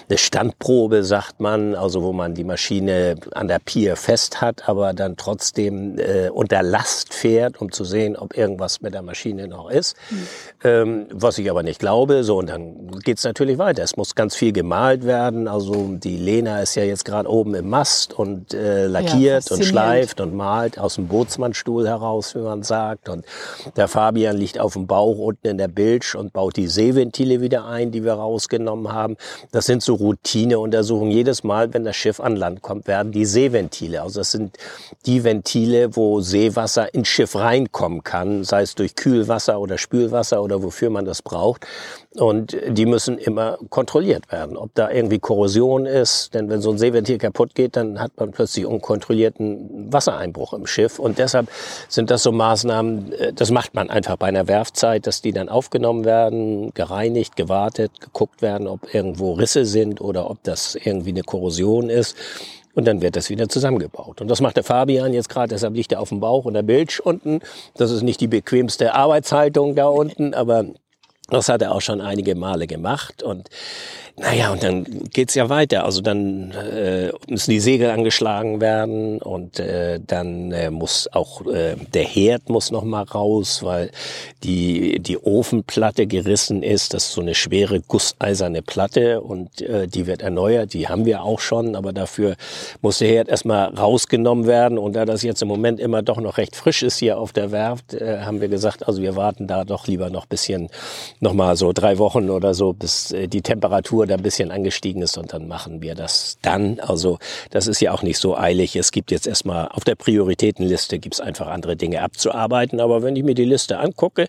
Eine 0.08 0.18
Standprobe, 0.18 1.04
sagt 1.04 1.38
man, 1.38 1.76
also 1.76 2.02
wo 2.02 2.12
man 2.12 2.34
die 2.34 2.42
Maschine 2.42 3.14
an 3.30 3.46
der 3.46 3.60
Pier 3.60 3.94
fest 3.94 4.40
hat, 4.40 4.68
aber 4.68 4.92
dann 4.92 5.16
trotzdem 5.16 6.00
äh, 6.00 6.30
unter 6.30 6.64
Last 6.64 7.14
fährt, 7.14 7.60
um 7.60 7.70
zu 7.70 7.84
sehen, 7.84 8.16
ob 8.16 8.36
irgendwas 8.36 8.80
mit 8.80 8.92
der 8.92 9.02
Maschine 9.02 9.46
noch 9.46 9.70
ist. 9.70 9.96
Mhm. 10.10 10.26
Ähm, 10.64 11.06
was 11.12 11.38
ich 11.38 11.48
aber 11.48 11.62
nicht 11.62 11.78
glaube. 11.78 12.24
So, 12.24 12.38
und 12.38 12.48
dann 12.48 12.88
geht's 13.04 13.22
natürlich 13.22 13.58
weiter. 13.58 13.84
Es 13.84 13.96
muss 13.96 14.16
ganz 14.16 14.34
viel 14.34 14.52
gemalt 14.52 15.06
werden. 15.06 15.46
Also 15.46 15.92
die 15.92 16.16
Lena 16.16 16.60
ist 16.60 16.74
ja 16.74 16.82
jetzt 16.82 17.04
gerade 17.04 17.30
oben 17.30 17.54
im 17.54 17.70
Mast 17.70 18.14
und 18.14 18.52
äh, 18.52 18.88
lackiert 18.88 19.48
ja, 19.48 19.56
und 19.56 19.64
schleift 19.64 20.20
und 20.20 20.34
malt 20.34 20.71
halt 20.72 20.78
aus 20.78 20.94
dem 20.96 21.08
Bootsmannstuhl 21.08 21.86
heraus, 21.86 22.34
wie 22.34 22.40
man 22.40 22.62
sagt. 22.62 23.08
Und 23.08 23.24
der 23.76 23.88
Fabian 23.88 24.36
liegt 24.36 24.58
auf 24.58 24.74
dem 24.74 24.86
Bauch 24.86 25.18
unten 25.18 25.46
in 25.46 25.58
der 25.58 25.68
Bilge 25.68 26.16
und 26.18 26.32
baut 26.32 26.56
die 26.56 26.68
Seeventile 26.68 27.40
wieder 27.40 27.66
ein, 27.66 27.90
die 27.90 28.04
wir 28.04 28.14
rausgenommen 28.14 28.92
haben. 28.92 29.16
Das 29.50 29.66
sind 29.66 29.82
so 29.82 29.94
Routineuntersuchungen. 29.94 31.12
Jedes 31.12 31.44
Mal, 31.44 31.72
wenn 31.74 31.84
das 31.84 31.96
Schiff 31.96 32.20
an 32.20 32.36
Land 32.36 32.62
kommt, 32.62 32.86
werden 32.86 33.12
die 33.12 33.24
Seeventile, 33.24 34.02
also 34.02 34.20
das 34.20 34.32
sind 34.32 34.56
die 35.06 35.24
Ventile, 35.24 35.96
wo 35.96 36.20
Seewasser 36.20 36.92
ins 36.94 37.08
Schiff 37.08 37.34
reinkommen 37.34 38.02
kann, 38.02 38.44
sei 38.44 38.62
es 38.62 38.74
durch 38.74 38.94
Kühlwasser 38.94 39.60
oder 39.60 39.78
Spülwasser 39.78 40.42
oder 40.42 40.62
wofür 40.62 40.90
man 40.90 41.04
das 41.04 41.22
braucht. 41.22 41.66
Und 42.16 42.54
die 42.68 42.84
müssen 42.84 43.16
immer 43.16 43.58
kontrolliert 43.70 44.30
werden, 44.30 44.58
ob 44.58 44.74
da 44.74 44.90
irgendwie 44.90 45.18
Korrosion 45.18 45.86
ist. 45.86 46.34
Denn 46.34 46.50
wenn 46.50 46.60
so 46.60 46.70
ein 46.70 46.76
Seeventil 46.76 47.16
kaputt 47.16 47.54
geht, 47.54 47.76
dann 47.76 48.00
hat 48.00 48.12
man 48.18 48.32
plötzlich 48.32 48.66
unkontrollierten 48.66 49.90
Wassereinbruch 49.90 50.52
Schiff. 50.66 50.98
Und 50.98 51.18
deshalb 51.18 51.48
sind 51.88 52.10
das 52.10 52.22
so 52.22 52.32
Maßnahmen, 52.32 53.12
äh, 53.12 53.32
das 53.32 53.50
macht 53.50 53.74
man 53.74 53.90
einfach 53.90 54.16
bei 54.16 54.26
einer 54.26 54.48
Werfzeit, 54.48 55.06
dass 55.06 55.22
die 55.22 55.32
dann 55.32 55.48
aufgenommen 55.48 56.04
werden, 56.04 56.72
gereinigt, 56.74 57.36
gewartet, 57.36 58.00
geguckt 58.00 58.42
werden, 58.42 58.66
ob 58.66 58.94
irgendwo 58.94 59.32
Risse 59.32 59.64
sind 59.64 60.00
oder 60.00 60.30
ob 60.30 60.42
das 60.42 60.74
irgendwie 60.74 61.10
eine 61.10 61.22
Korrosion 61.22 61.90
ist. 61.90 62.16
Und 62.74 62.86
dann 62.86 63.02
wird 63.02 63.16
das 63.16 63.28
wieder 63.28 63.48
zusammengebaut. 63.48 64.20
Und 64.20 64.28
das 64.28 64.40
macht 64.40 64.56
der 64.56 64.64
Fabian 64.64 65.12
jetzt 65.12 65.28
gerade, 65.28 65.48
deshalb 65.48 65.74
liegt 65.74 65.92
er 65.92 66.00
auf 66.00 66.08
dem 66.08 66.20
Bauch 66.20 66.46
und 66.46 66.54
der 66.54 66.62
Bilge 66.62 67.00
unten. 67.04 67.40
Das 67.76 67.90
ist 67.90 68.02
nicht 68.02 68.20
die 68.20 68.28
bequemste 68.28 68.94
Arbeitshaltung 68.94 69.74
da 69.74 69.88
unten, 69.88 70.32
aber 70.32 70.64
das 71.32 71.48
hat 71.48 71.62
er 71.62 71.74
auch 71.74 71.80
schon 71.80 72.00
einige 72.00 72.34
Male 72.34 72.66
gemacht 72.66 73.22
und 73.22 73.48
naja, 74.18 74.52
und 74.52 74.62
dann 74.62 74.84
geht's 75.10 75.34
ja 75.34 75.48
weiter. 75.48 75.84
Also 75.84 76.02
dann 76.02 76.50
äh, 76.52 77.10
müssen 77.28 77.50
die 77.50 77.60
Segel 77.60 77.90
angeschlagen 77.90 78.60
werden 78.60 79.22
und 79.22 79.58
äh, 79.58 80.00
dann 80.06 80.52
äh, 80.52 80.70
muss 80.70 81.08
auch 81.12 81.46
äh, 81.46 81.76
der 81.94 82.04
Herd 82.04 82.50
muss 82.50 82.70
noch 82.70 82.84
mal 82.84 83.04
raus, 83.04 83.62
weil 83.62 83.90
die 84.44 84.98
die 85.00 85.16
Ofenplatte 85.18 86.06
gerissen 86.06 86.62
ist. 86.62 86.92
Das 86.92 87.06
ist 87.06 87.12
so 87.14 87.22
eine 87.22 87.34
schwere 87.34 87.80
gusseiserne 87.80 88.60
Platte 88.60 89.22
und 89.22 89.62
äh, 89.62 89.88
die 89.88 90.06
wird 90.06 90.20
erneuert. 90.20 90.74
Die 90.74 90.88
haben 90.88 91.06
wir 91.06 91.22
auch 91.22 91.40
schon, 91.40 91.74
aber 91.74 91.94
dafür 91.94 92.36
muss 92.82 92.98
der 92.98 93.08
Herd 93.08 93.28
erstmal 93.30 93.74
rausgenommen 93.74 94.46
werden. 94.46 94.76
Und 94.76 94.94
da 94.94 95.06
das 95.06 95.22
jetzt 95.22 95.40
im 95.40 95.48
Moment 95.48 95.80
immer 95.80 96.02
doch 96.02 96.20
noch 96.20 96.36
recht 96.36 96.54
frisch 96.54 96.82
ist 96.82 96.98
hier 96.98 97.18
auf 97.18 97.32
der 97.32 97.50
Werft, 97.50 97.94
äh, 97.94 98.20
haben 98.20 98.42
wir 98.42 98.48
gesagt, 98.48 98.86
also 98.86 99.00
wir 99.00 99.16
warten 99.16 99.46
da 99.46 99.64
doch 99.64 99.86
lieber 99.86 100.10
noch 100.10 100.26
bisschen, 100.26 100.68
noch 101.22 101.34
mal 101.34 101.56
so 101.56 101.72
drei 101.72 101.98
Wochen 101.98 102.30
oder 102.30 102.52
so, 102.52 102.72
bis 102.72 103.12
äh, 103.12 103.28
die 103.28 103.42
Temperatur 103.42 104.06
da 104.06 104.16
ein 104.16 104.22
bisschen 104.22 104.50
angestiegen 104.50 105.02
ist 105.02 105.16
und 105.16 105.32
dann 105.32 105.46
machen 105.46 105.80
wir 105.80 105.94
das 105.94 106.38
dann. 106.42 106.80
Also 106.80 107.18
das 107.50 107.68
ist 107.68 107.80
ja 107.80 107.92
auch 107.92 108.02
nicht 108.02 108.18
so 108.18 108.36
eilig. 108.36 108.76
Es 108.76 108.90
gibt 108.90 109.10
jetzt 109.10 109.26
erstmal 109.26 109.68
auf 109.68 109.84
der 109.84 109.94
Prioritätenliste 109.94 110.98
gibt 110.98 111.14
es 111.14 111.20
einfach 111.20 111.46
andere 111.46 111.76
Dinge 111.76 112.02
abzuarbeiten. 112.02 112.80
Aber 112.80 113.02
wenn 113.02 113.14
ich 113.14 113.22
mir 113.22 113.34
die 113.34 113.44
Liste 113.44 113.78
angucke, 113.78 114.26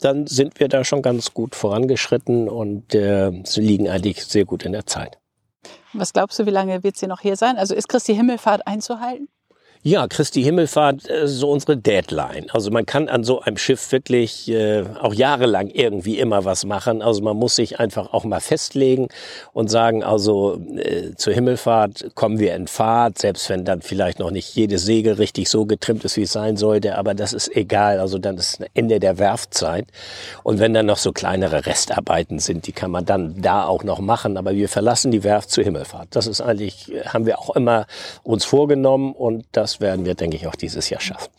dann 0.00 0.26
sind 0.26 0.60
wir 0.60 0.68
da 0.68 0.84
schon 0.84 1.02
ganz 1.02 1.34
gut 1.34 1.54
vorangeschritten 1.54 2.48
und 2.48 2.94
äh, 2.94 3.30
liegen 3.56 3.88
eigentlich 3.88 4.24
sehr 4.24 4.44
gut 4.44 4.64
in 4.64 4.72
der 4.72 4.86
Zeit. 4.86 5.18
Was 5.92 6.12
glaubst 6.12 6.38
du, 6.38 6.46
wie 6.46 6.50
lange 6.50 6.84
wird 6.84 6.96
sie 6.96 7.06
noch 7.06 7.20
hier 7.20 7.36
sein? 7.36 7.56
Also 7.56 7.74
ist 7.74 7.88
Christi 7.88 8.14
Himmelfahrt 8.14 8.66
einzuhalten? 8.66 9.28
Ja, 9.82 10.08
Christi 10.08 10.42
Himmelfahrt, 10.42 11.08
äh, 11.08 11.28
so 11.28 11.50
unsere 11.50 11.76
Deadline. 11.76 12.50
Also 12.50 12.70
man 12.70 12.86
kann 12.86 13.08
an 13.08 13.22
so 13.22 13.40
einem 13.40 13.56
Schiff 13.56 13.92
wirklich 13.92 14.48
äh, 14.48 14.84
auch 15.00 15.14
jahrelang 15.14 15.68
irgendwie 15.68 16.18
immer 16.18 16.44
was 16.44 16.64
machen. 16.64 17.02
Also 17.02 17.22
man 17.22 17.36
muss 17.36 17.56
sich 17.56 17.78
einfach 17.78 18.12
auch 18.12 18.24
mal 18.24 18.40
festlegen 18.40 19.08
und 19.52 19.68
sagen, 19.68 20.02
also 20.02 20.60
äh, 20.76 21.14
zur 21.14 21.32
Himmelfahrt 21.32 22.14
kommen 22.14 22.38
wir 22.38 22.54
in 22.56 22.66
Fahrt, 22.66 23.18
selbst 23.18 23.48
wenn 23.48 23.64
dann 23.64 23.80
vielleicht 23.82 24.18
noch 24.18 24.30
nicht 24.30 24.56
jedes 24.56 24.84
Segel 24.84 25.14
richtig 25.14 25.48
so 25.48 25.66
getrimmt 25.66 26.04
ist, 26.04 26.16
wie 26.16 26.22
es 26.22 26.32
sein 26.32 26.56
sollte. 26.56 26.98
Aber 26.98 27.14
das 27.14 27.32
ist 27.32 27.54
egal. 27.56 28.00
Also 28.00 28.18
dann 28.18 28.36
ist 28.38 28.60
Ende 28.74 28.98
der 28.98 29.18
Werfzeit. 29.18 29.86
Und 30.42 30.58
wenn 30.58 30.74
dann 30.74 30.86
noch 30.86 30.98
so 30.98 31.12
kleinere 31.12 31.66
Restarbeiten 31.66 32.40
sind, 32.40 32.66
die 32.66 32.72
kann 32.72 32.90
man 32.90 33.04
dann 33.04 33.40
da 33.40 33.64
auch 33.66 33.84
noch 33.84 34.00
machen. 34.00 34.36
Aber 34.36 34.54
wir 34.54 34.68
verlassen 34.68 35.12
die 35.12 35.22
Werft 35.22 35.50
zur 35.50 35.62
Himmelfahrt. 35.62 36.08
Das 36.10 36.26
ist 36.26 36.40
eigentlich, 36.40 36.90
haben 37.06 37.26
wir 37.26 37.38
auch 37.38 37.54
immer 37.54 37.86
uns 38.24 38.44
vorgenommen 38.44 39.12
und 39.12 39.44
das 39.52 39.75
werden 39.80 40.04
wir, 40.04 40.14
denke 40.14 40.36
ich, 40.36 40.46
auch 40.46 40.54
dieses 40.54 40.90
Jahr 40.90 41.00
schaffen. 41.00 41.30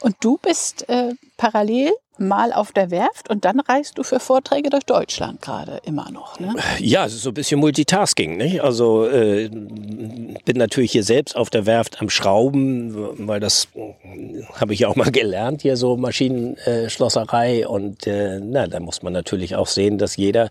Und 0.00 0.16
du 0.20 0.38
bist 0.38 0.88
äh, 0.88 1.14
parallel 1.36 1.92
mal 2.20 2.52
auf 2.52 2.72
der 2.72 2.90
Werft 2.90 3.30
und 3.30 3.44
dann 3.44 3.60
reist 3.60 3.98
du 3.98 4.02
für 4.02 4.20
Vorträge 4.20 4.70
durch 4.70 4.84
Deutschland 4.84 5.40
gerade 5.40 5.80
immer 5.84 6.10
noch. 6.10 6.38
Ne? 6.38 6.54
Ja, 6.78 7.06
es 7.06 7.14
ist 7.14 7.22
so 7.22 7.30
ein 7.30 7.34
bisschen 7.34 7.58
Multitasking. 7.60 8.36
Nicht? 8.36 8.62
Also 8.62 9.06
äh, 9.06 9.48
bin 9.48 10.56
natürlich 10.56 10.92
hier 10.92 11.02
selbst 11.02 11.36
auf 11.36 11.50
der 11.50 11.66
Werft 11.66 12.00
am 12.00 12.10
Schrauben, 12.10 13.26
weil 13.26 13.40
das 13.40 13.68
äh, 13.74 14.42
habe 14.54 14.74
ich 14.74 14.80
ja 14.80 14.88
auch 14.88 14.96
mal 14.96 15.10
gelernt, 15.10 15.62
hier 15.62 15.76
so 15.76 15.96
Maschinenschlosserei. 15.96 17.66
und 17.66 18.06
äh, 18.06 18.40
na, 18.40 18.66
da 18.66 18.80
muss 18.80 19.02
man 19.02 19.12
natürlich 19.12 19.56
auch 19.56 19.66
sehen, 19.66 19.98
dass 19.98 20.16
jeder, 20.16 20.50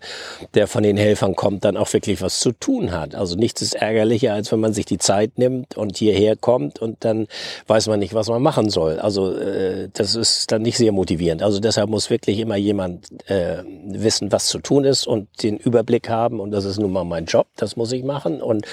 der 0.55 0.67
von 0.67 0.83
den 0.83 0.97
Helfern 0.97 1.35
kommt, 1.35 1.65
dann 1.65 1.77
auch 1.77 1.91
wirklich 1.93 2.21
was 2.21 2.39
zu 2.39 2.51
tun 2.51 2.91
hat. 2.91 3.15
Also 3.15 3.35
nichts 3.35 3.61
ist 3.61 3.75
ärgerlicher, 3.75 4.33
als 4.33 4.51
wenn 4.51 4.59
man 4.59 4.73
sich 4.73 4.85
die 4.85 4.97
Zeit 4.97 5.37
nimmt 5.37 5.77
und 5.77 5.97
hierher 5.97 6.35
kommt 6.35 6.79
und 6.79 6.97
dann 7.05 7.27
weiß 7.67 7.87
man 7.87 7.99
nicht, 7.99 8.13
was 8.13 8.27
man 8.27 8.41
machen 8.41 8.69
soll. 8.69 8.99
Also 8.99 9.35
äh, 9.35 9.89
das 9.93 10.15
ist 10.15 10.51
dann 10.51 10.63
nicht 10.63 10.77
sehr 10.77 10.91
motivierend. 10.91 11.43
Also 11.43 11.58
also 11.59 11.67
deshalb 11.67 11.89
muss 11.89 12.09
wirklich 12.09 12.39
immer 12.39 12.55
jemand 12.55 13.29
äh, 13.29 13.63
wissen, 13.83 14.31
was 14.31 14.45
zu 14.45 14.59
tun 14.59 14.85
ist 14.85 15.05
und 15.05 15.27
den 15.43 15.57
Überblick 15.57 16.07
haben. 16.07 16.39
Und 16.39 16.51
das 16.51 16.63
ist 16.63 16.79
nun 16.79 16.93
mal 16.93 17.03
mein 17.03 17.25
Job, 17.25 17.47
das 17.57 17.75
muss 17.75 17.91
ich 17.91 18.05
machen. 18.05 18.41
Und 18.41 18.65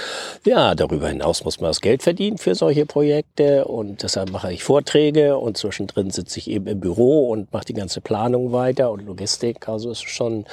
ja, 0.45 0.77
darüber 0.77 1.09
hinaus 1.09 1.45
muss 1.45 1.61
man 1.61 1.71
das 1.71 1.81
Geld 1.81 2.05
verdienen 2.05 2.39
für 2.39 2.55
solche 2.55 2.87
Projekte. 2.87 3.65
Und 3.65 4.05
deshalb 4.05 4.31
mache 4.31 4.53
ich 4.53 4.63
Vorträge 4.63 5.37
und 5.37 5.57
zwischendrin 5.57 6.11
sitze 6.11 6.39
ich 6.39 6.49
eben 6.49 6.69
im 6.69 6.79
Büro 6.79 7.29
und 7.29 7.53
mache 7.53 7.65
die 7.65 7.75
ganze 7.75 8.01
Planung 8.01 8.53
weiter 8.53 8.93
und 8.93 9.05
Logistik. 9.05 9.69
Also 9.69 9.91
es 9.91 9.99
ist 9.99 10.09
schon 10.09 10.45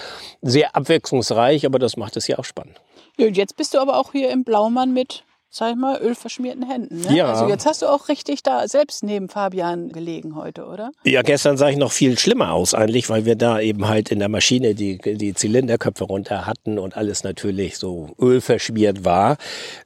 sehr 0.42 0.76
abwechslungsreich, 0.76 1.68
aber 1.68 1.78
das 1.78 1.98
macht 1.98 2.18
es 2.18 2.28
ja 2.28 2.40
auch 2.40 2.46
spannend. 2.46 2.82
Und 3.20 3.38
jetzt 3.38 3.58
bist 3.58 3.76
du 3.76 3.78
aber 3.78 4.00
auch 4.00 4.12
hier 4.12 4.32
im 4.32 4.44
Blaumann 4.44 4.92
mit 4.92 5.24
sag 5.56 5.70
ich 5.70 5.76
mal, 5.78 6.02
ölverschmierten 6.02 6.68
Händen. 6.68 7.02
Ne? 7.02 7.16
Ja. 7.16 7.28
Also 7.28 7.48
jetzt 7.48 7.68
hast 7.68 7.84
du 7.84 7.86
auch 7.86 8.08
richtig 8.08 8.42
da 8.42 8.68
selbst 8.68 9.04
neben 9.04 9.30
Fabian 9.30 9.90
gelegen 9.90 10.36
heute, 10.36 10.66
oder? 10.66 10.92
Ja, 11.04 11.22
gestern 11.22 11.58
sah 11.58 11.70
ich 11.70 11.78
noch 11.78 11.92
viel 11.92 12.18
schlimmer 12.18 12.54
aus 12.54 12.74
eigentlich, 12.74 13.08
weil 13.08 13.26
wir 13.26 13.36
da 13.36 13.60
eben 13.60 13.88
halt 13.88 14.12
in 14.12 14.18
der 14.18 14.30
Maschine 14.30 14.74
die, 14.74 14.98
die 14.98 15.36
Zylinderköpfe 15.36 16.06
runter 16.06 16.48
hatten 16.48 16.80
und 16.80 16.98
alles 16.98 17.24
natürlich 17.24 17.78
so 17.78 18.10
ölverschmiert 18.20 19.06
war. 19.06 19.38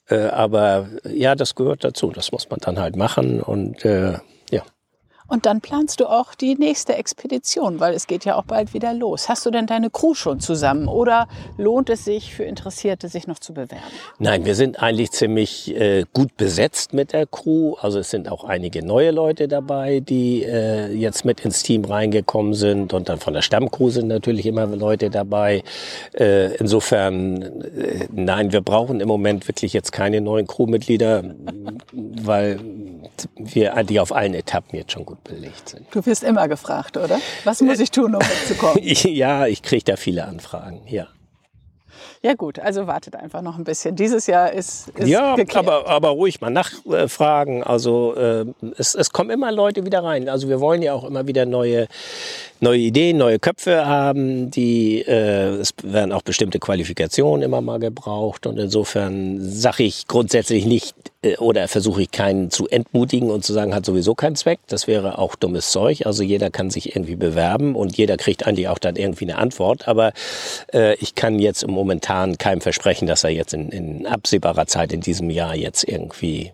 Äh, 0.10 0.28
aber 0.28 0.88
ja, 1.04 1.36
das 1.36 1.54
gehört 1.54 1.84
dazu. 1.84 2.12
Das 2.12 2.32
muss 2.32 2.50
man 2.50 2.62
dann 2.62 2.80
halt 2.80 2.96
machen 2.96 3.42
und 3.42 3.84
äh, 3.84 4.20
und 5.28 5.46
dann 5.46 5.62
planst 5.62 6.00
du 6.00 6.08
auch 6.08 6.36
die 6.36 6.56
nächste 6.56 6.96
Expedition, 6.96 7.80
weil 7.80 7.94
es 7.94 8.08
geht 8.08 8.26
ja 8.26 8.36
auch 8.36 8.46
bald 8.46 8.74
wieder 8.74 8.94
los. 8.94 9.30
Hast 9.30 9.46
du 9.46 9.52
denn 9.52 9.68
deine 9.68 9.90
Crew 9.90 10.14
schon 10.14 10.40
zusammen 10.40 10.88
oder 10.88 11.28
lohnt 11.58 11.90
es 11.90 12.06
sich 12.06 12.34
für 12.34 12.44
Interessierte, 12.44 13.10
sich 13.10 13.28
noch 13.28 13.40
zu 13.40 13.54
bewerben? 13.54 13.82
Nein, 14.20 14.46
wir 14.46 14.56
sind 14.56 14.82
eigentlich 14.82 15.12
ziemlich 15.12 15.76
äh, 15.76 16.06
gut 16.14 16.38
besetzt 16.38 16.94
mit 16.94 17.14
der 17.14 17.26
Crew. 17.26 17.76
Also 17.82 18.00
es 18.00 18.10
sind 18.10 18.30
auch 18.32 18.44
einige 18.44 18.86
neue 18.86 19.12
Leute 19.12 19.48
dabei, 19.48 20.00
die 20.00 20.44
äh, 20.44 20.94
jetzt 20.94 21.26
mit 21.26 21.42
ins 21.42 21.64
Team 21.64 21.86
reingekommen 21.86 22.54
sind. 22.54 22.94
Und 22.94 23.10
dann 23.10 23.20
von 23.20 23.34
der 23.34 23.42
Stammcrew 23.42 23.90
sind 23.90 24.08
natürlich 24.08 24.46
immer 24.46 24.66
Leute 24.68 25.10
dabei. 25.10 25.64
Äh, 26.14 26.56
insofern, 26.56 27.42
äh, 27.42 28.08
nein, 28.12 28.52
wir 28.52 28.62
brauchen 28.62 29.02
im 29.02 29.08
Moment 29.08 29.48
wirklich 29.48 29.74
jetzt 29.74 29.92
keine 29.92 30.22
neuen 30.22 30.48
Crewmitglieder, 30.48 31.24
weil 31.94 32.60
wir 33.38 33.76
eigentlich 33.76 34.00
auf 34.00 34.12
allen 34.12 34.34
Etappen 34.34 34.78
jetzt 34.78 34.92
schon 34.92 35.06
gut 35.06 35.24
belegt 35.24 35.70
sind. 35.70 35.86
Du 35.92 36.06
wirst 36.06 36.24
immer 36.24 36.48
gefragt, 36.48 36.98
oder? 36.98 37.20
Was 37.44 37.62
muss 37.62 37.80
ich 37.80 37.92
tun, 37.92 38.16
um 38.16 38.20
mitzukommen? 38.20 38.80
ja, 38.84 39.48
ich 39.48 39.62
kriege 39.62 39.84
da 39.84 39.96
viele 39.96 40.26
Anfragen, 40.26 40.82
ja. 40.88 41.08
Ja 42.24 42.34
gut, 42.34 42.60
also 42.60 42.88
wartet 42.88 43.16
einfach 43.16 43.42
noch 43.42 43.58
ein 43.58 43.64
bisschen. 43.64 43.96
Dieses 43.96 44.28
Jahr 44.28 44.52
ist, 44.52 44.90
ist 44.90 45.08
ja, 45.08 45.36
aber 45.54 45.88
aber 45.88 46.10
ruhig 46.10 46.42
mal 46.42 46.50
nachfragen. 46.50 47.64
Also 47.64 48.16
äh, 48.16 48.46
es, 48.78 48.96
es 48.96 49.12
kommen 49.12 49.30
immer 49.30 49.52
Leute 49.52 49.86
wieder 49.86 50.04
rein. 50.04 50.28
Also 50.28 50.50
wir 50.50 50.60
wollen 50.60 50.82
ja 50.82 50.94
auch 50.94 51.04
immer 51.04 51.28
wieder 51.28 51.46
neue 51.46 51.88
neue 52.60 52.80
Ideen, 52.80 53.18
neue 53.18 53.40
Köpfe 53.40 53.86
haben. 53.86 54.52
Die 54.52 55.02
äh, 55.02 55.58
es 55.60 55.74
werden 55.84 56.12
auch 56.12 56.22
bestimmte 56.22 56.60
Qualifikationen 56.60 57.44
immer 57.44 57.62
mal 57.62 57.80
gebraucht 57.80 58.48
und 58.48 58.58
insofern 58.58 59.40
sage 59.42 59.84
ich 59.84 60.08
grundsätzlich 60.08 60.66
nicht 60.66 60.96
äh, 61.22 61.38
oder 61.38 61.68
versuche 61.68 62.04
ich 62.04 62.12
keinen 62.12 62.50
zu 62.50 62.68
entmutigen 62.68 63.30
und 63.30 63.44
zu 63.44 63.54
sagen, 63.54 63.74
hat 63.74 63.86
sowieso 63.86 64.16
keinen 64.16 64.36
Zweck. 64.36 64.60
Das 64.68 64.88
wäre 64.88 65.18
auch 65.18 65.36
dummes 65.36 65.72
Zeug. 65.72 66.06
Also 66.06 66.24
jeder 66.24 66.50
kann 66.50 66.70
sich 66.70 66.96
irgendwie 66.96 67.16
bewerben 67.16 67.76
und 67.76 67.98
jeder 67.98 68.18
kriegt 68.18 68.46
eigentlich 68.46 68.68
auch 68.68 68.80
dann 68.80 68.96
irgendwie 68.96 69.26
eine 69.26 69.38
Antwort. 69.38 69.88
Aber 69.88 70.14
äh, 70.74 70.96
ich 70.96 71.16
kann 71.16 71.40
jetzt 71.40 71.68
momentan 71.68 72.38
keinem 72.38 72.62
versprechen, 72.62 73.08
dass 73.08 73.24
er 73.24 73.32
jetzt 73.32 73.54
in, 73.54 73.70
in 73.70 74.06
absehbarer 74.06 74.68
Zeit 74.68 74.94
in 74.94 75.02
diesem 75.02 75.30
Jahr 75.30 75.56
jetzt 75.56 75.84
irgendwie 75.84 76.54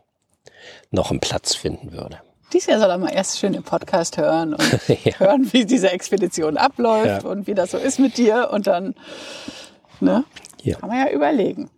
noch 0.91 1.11
einen 1.11 1.19
Platz 1.19 1.55
finden 1.55 1.91
würde. 1.91 2.19
Dieses 2.53 2.67
Jahr 2.67 2.79
soll 2.79 2.89
er 2.89 2.97
mal 2.99 3.09
erst 3.09 3.39
schön 3.39 3.53
den 3.53 3.63
Podcast 3.63 4.17
hören 4.17 4.53
und 4.53 4.87
ja. 5.03 5.19
hören, 5.19 5.51
wie 5.51 5.65
diese 5.65 5.89
Expedition 5.89 6.57
abläuft 6.57 7.23
ja. 7.23 7.29
und 7.29 7.47
wie 7.47 7.55
das 7.55 7.71
so 7.71 7.77
ist 7.77 7.99
mit 7.99 8.17
dir. 8.17 8.49
Und 8.51 8.67
dann 8.67 8.93
ne, 9.99 10.23
ja. 10.61 10.77
kann 10.77 10.89
man 10.89 10.99
ja 10.99 11.11
überlegen. 11.11 11.71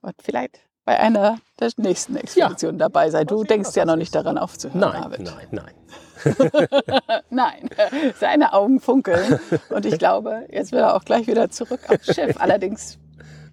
Und 0.00 0.14
vielleicht 0.22 0.60
bei 0.84 0.98
einer 0.98 1.38
der 1.60 1.70
nächsten 1.76 2.16
Expeditionen 2.16 2.78
ja. 2.78 2.86
dabei 2.86 3.10
sein. 3.10 3.26
Du 3.26 3.44
denkst 3.44 3.74
ja 3.74 3.84
noch 3.84 3.96
nicht 3.96 4.14
daran 4.14 4.38
aufzuhören, 4.38 4.80
nein, 4.80 5.02
David. 5.02 5.20
Nein, 5.20 5.74
nein, 6.20 7.20
nein. 7.30 7.70
Seine 8.18 8.52
Augen 8.52 8.80
funkeln. 8.80 9.38
Und 9.70 9.86
ich 9.86 9.98
glaube, 9.98 10.46
jetzt 10.50 10.72
will 10.72 10.80
er 10.80 10.94
auch 10.94 11.04
gleich 11.04 11.26
wieder 11.26 11.50
zurück 11.50 11.80
aufs 11.88 12.14
Schiff. 12.14 12.36
Allerdings 12.40 12.98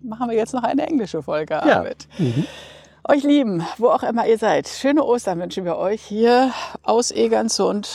machen 0.01 0.29
wir 0.29 0.37
jetzt 0.37 0.53
noch 0.53 0.63
eine 0.63 0.87
englische 0.87 1.21
Folge, 1.21 1.59
David. 1.63 2.07
Ja. 2.17 2.25
Mhm. 2.25 2.45
Euch 3.03 3.23
Lieben, 3.23 3.65
wo 3.77 3.89
auch 3.89 4.03
immer 4.03 4.27
ihr 4.27 4.37
seid, 4.37 4.67
schöne 4.67 5.03
Ostern 5.03 5.39
wünschen 5.39 5.65
wir 5.65 5.77
euch 5.77 6.03
hier 6.03 6.53
aus 6.83 7.09
Egernsund 7.09 7.89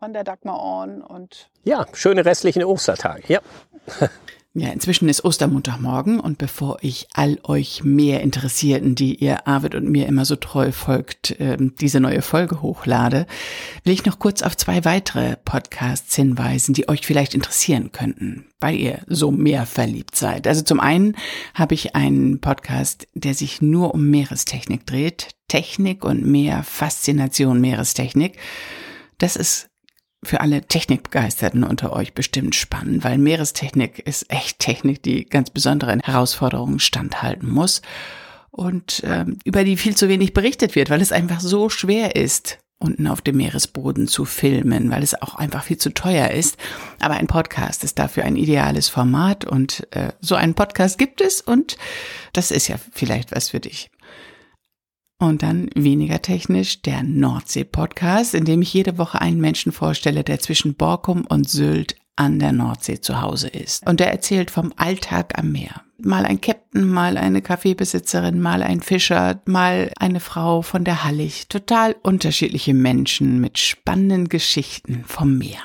von 0.00 0.12
der 0.12 0.24
Dagmar 0.24 0.58
Orn 0.58 1.00
und 1.00 1.48
ja, 1.62 1.86
schöne 1.92 2.24
restlichen 2.24 2.64
Ostertage. 2.64 3.22
Ja. 3.28 3.40
Ja, 4.54 4.68
inzwischen 4.68 5.08
ist 5.08 5.24
Ostermontagmorgen 5.24 6.20
und 6.20 6.36
bevor 6.36 6.76
ich 6.82 7.06
all 7.14 7.38
euch 7.42 7.84
mehr 7.84 8.20
Interessierten, 8.20 8.94
die 8.94 9.14
ihr 9.14 9.46
Arvid 9.46 9.74
und 9.74 9.88
mir 9.88 10.06
immer 10.06 10.26
so 10.26 10.36
treu 10.36 10.72
folgt, 10.72 11.34
ähm, 11.38 11.74
diese 11.80 12.00
neue 12.00 12.20
Folge 12.20 12.60
hochlade, 12.60 13.26
will 13.82 13.94
ich 13.94 14.04
noch 14.04 14.18
kurz 14.18 14.42
auf 14.42 14.54
zwei 14.54 14.84
weitere 14.84 15.36
Podcasts 15.42 16.14
hinweisen, 16.16 16.74
die 16.74 16.86
euch 16.90 17.06
vielleicht 17.06 17.34
interessieren 17.34 17.92
könnten, 17.92 18.44
weil 18.60 18.74
ihr 18.74 19.00
so 19.06 19.30
mehr 19.30 19.64
verliebt 19.64 20.16
seid. 20.16 20.46
Also 20.46 20.60
zum 20.60 20.80
einen 20.80 21.16
habe 21.54 21.72
ich 21.72 21.96
einen 21.96 22.38
Podcast, 22.42 23.08
der 23.14 23.32
sich 23.32 23.62
nur 23.62 23.94
um 23.94 24.10
Meerestechnik 24.10 24.84
dreht. 24.84 25.28
Technik 25.48 26.04
und 26.04 26.26
mehr 26.26 26.62
Faszination 26.62 27.58
Meerestechnik. 27.58 28.38
Das 29.16 29.36
ist 29.36 29.70
für 30.24 30.40
alle 30.40 30.62
Technikbegeisterten 30.62 31.64
unter 31.64 31.92
euch 31.92 32.14
bestimmt 32.14 32.54
spannend, 32.54 33.04
weil 33.04 33.18
Meerestechnik 33.18 33.98
ist 33.98 34.30
echt 34.30 34.58
Technik, 34.60 35.02
die 35.02 35.24
ganz 35.24 35.50
besonderen 35.50 36.00
Herausforderungen 36.00 36.78
standhalten 36.78 37.50
muss 37.50 37.82
und 38.50 39.02
ähm, 39.04 39.38
über 39.44 39.64
die 39.64 39.76
viel 39.76 39.96
zu 39.96 40.08
wenig 40.08 40.32
berichtet 40.32 40.76
wird, 40.76 40.90
weil 40.90 41.00
es 41.00 41.10
einfach 41.10 41.40
so 41.40 41.68
schwer 41.68 42.14
ist, 42.14 42.58
unten 42.82 43.06
auf 43.06 43.20
dem 43.20 43.36
Meeresboden 43.36 44.08
zu 44.08 44.24
filmen, 44.24 44.90
weil 44.90 45.02
es 45.02 45.20
auch 45.20 45.36
einfach 45.36 45.64
viel 45.64 45.78
zu 45.78 45.94
teuer 45.94 46.30
ist. 46.30 46.56
Aber 47.00 47.14
ein 47.14 47.28
Podcast 47.28 47.84
ist 47.84 47.98
dafür 47.98 48.24
ein 48.24 48.36
ideales 48.36 48.88
Format 48.88 49.44
und 49.44 49.86
äh, 49.92 50.12
so 50.20 50.34
einen 50.34 50.54
Podcast 50.54 50.98
gibt 50.98 51.20
es 51.20 51.40
und 51.40 51.76
das 52.32 52.50
ist 52.50 52.68
ja 52.68 52.76
vielleicht 52.92 53.34
was 53.34 53.50
für 53.50 53.60
dich. 53.60 53.91
Und 55.22 55.44
dann 55.44 55.70
weniger 55.76 56.20
technisch 56.20 56.82
der 56.82 57.04
Nordsee-Podcast, 57.04 58.34
in 58.34 58.44
dem 58.44 58.60
ich 58.60 58.74
jede 58.74 58.98
Woche 58.98 59.20
einen 59.20 59.40
Menschen 59.40 59.70
vorstelle, 59.70 60.24
der 60.24 60.40
zwischen 60.40 60.74
Borkum 60.74 61.24
und 61.28 61.48
Sylt 61.48 61.94
an 62.16 62.40
der 62.40 62.50
Nordsee 62.50 63.00
zu 63.00 63.22
Hause 63.22 63.46
ist. 63.46 63.86
Und 63.86 64.00
der 64.00 64.10
erzählt 64.10 64.50
vom 64.50 64.72
Alltag 64.76 65.38
am 65.38 65.52
Meer. 65.52 65.82
Mal 65.98 66.26
ein 66.26 66.40
Captain, 66.40 66.84
mal 66.84 67.16
eine 67.16 67.40
Kaffeebesitzerin, 67.40 68.40
mal 68.40 68.64
ein 68.64 68.80
Fischer, 68.80 69.40
mal 69.44 69.92
eine 69.96 70.18
Frau 70.18 70.60
von 70.60 70.82
der 70.82 71.04
Hallig. 71.04 71.46
Total 71.48 71.94
unterschiedliche 72.02 72.74
Menschen 72.74 73.40
mit 73.40 73.60
spannenden 73.60 74.28
Geschichten 74.28 75.04
vom 75.06 75.38
Meer 75.38 75.60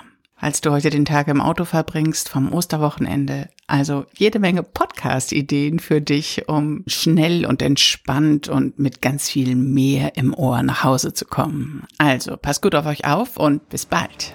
als 0.48 0.62
du 0.62 0.72
heute 0.72 0.90
den 0.90 1.04
Tag 1.04 1.28
im 1.28 1.42
Auto 1.42 1.66
verbringst 1.66 2.30
vom 2.30 2.54
Osterwochenende. 2.54 3.50
Also 3.68 4.06
jede 4.16 4.40
Menge 4.40 4.64
Podcast-Ideen 4.64 5.80
für 5.80 6.00
dich, 6.00 6.48
um 6.48 6.86
schnell 6.88 7.46
und 7.46 7.62
entspannt 7.62 8.48
und 8.48 8.80
mit 8.80 9.02
ganz 9.02 9.30
viel 9.30 9.58
mehr 9.58 10.16
im 10.16 10.34
Ohr 10.34 10.64
nach 10.64 10.86
Hause 10.86 11.14
zu 11.14 11.26
kommen. 11.26 11.86
Also 11.98 12.38
passt 12.38 12.62
gut 12.62 12.76
auf 12.76 12.86
euch 12.86 13.04
auf 13.04 13.36
und 13.36 13.68
bis 13.68 13.86
bald. 13.86 14.32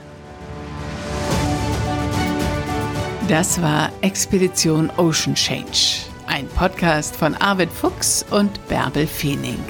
Das 3.27 3.63
war 3.63 3.91
Expedition 4.03 4.91
Ocean 4.99 5.35
Change, 5.35 6.03
ein 6.27 6.47
Podcast 6.49 7.17
von 7.17 7.35
Arvid 7.37 7.71
Fuchs 7.71 8.23
und 8.31 8.69
Bärbel 8.69 9.07
Feening. 9.07 9.65